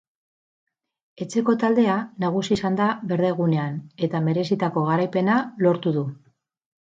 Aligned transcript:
Etxeko 1.25 1.53
taldea 1.63 1.97
nagusi 2.23 2.55
izan 2.57 2.79
da 2.79 2.87
berdegunean 3.11 3.77
eta 4.07 4.21
merezitako 4.29 4.85
garaipena 4.89 5.39
lortu 5.67 5.97
du. 5.99 6.07